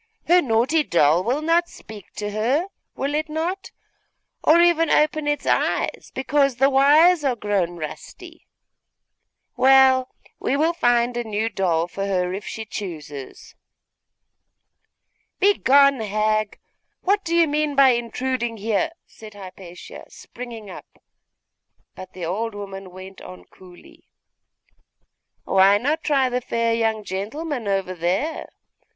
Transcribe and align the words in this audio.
her 0.25 0.41
naughty 0.41 0.81
doll 0.81 1.23
will 1.23 1.43
not 1.43 1.69
speak 1.69 2.11
to 2.15 2.31
her, 2.31 2.65
will 2.95 3.13
it 3.13 3.29
not? 3.29 3.69
or 4.43 4.59
even 4.59 4.89
open 4.89 5.27
its 5.27 5.45
eyes, 5.45 6.11
because 6.15 6.55
the 6.55 6.71
wires 6.71 7.23
are 7.23 7.35
grown 7.35 7.77
rusty? 7.77 8.47
Well, 9.55 10.09
we 10.39 10.57
will 10.57 10.73
find 10.73 11.15
a 11.15 11.23
new 11.23 11.49
doll 11.49 11.87
for 11.87 12.07
her, 12.07 12.33
if 12.33 12.47
she 12.47 12.65
chooses.' 12.65 13.53
'Begone, 15.39 15.99
hag! 15.99 16.57
What 17.01 17.23
do 17.23 17.35
you 17.35 17.47
mean 17.47 17.75
by 17.75 17.89
intruding 17.89 18.57
here?' 18.57 18.93
said 19.05 19.35
Hypatia, 19.35 20.05
springing 20.09 20.67
up; 20.67 20.99
but 21.93 22.13
the 22.13 22.25
old 22.25 22.55
woman 22.55 22.89
went 22.89 23.21
on 23.21 23.45
coolly 23.45 24.05
'Why 25.43 25.77
not 25.77 26.03
try 26.03 26.27
the 26.27 26.41
fair 26.41 26.73
young 26.73 27.03
gentleman 27.03 27.67
over 27.67 27.93
there? 27.93 28.47